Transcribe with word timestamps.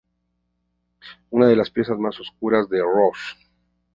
Una 1.29 1.45
de 1.45 1.55
las 1.55 1.69
piezas 1.69 1.99
más 1.99 2.19
oscuras 2.19 2.67
de 2.69 2.81
Rush. 2.81 3.35